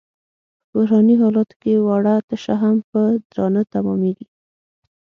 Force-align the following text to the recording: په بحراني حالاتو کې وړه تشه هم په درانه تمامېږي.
په 0.69 0.71
بحراني 0.79 1.15
حالاتو 1.21 1.55
کې 1.61 1.73
وړه 1.85 2.15
تشه 2.29 2.55
هم 2.63 2.75
په 2.91 3.01
درانه 3.29 3.61
تمامېږي. 3.73 4.27